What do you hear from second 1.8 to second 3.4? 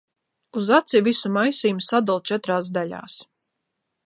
sadala četrās daļās.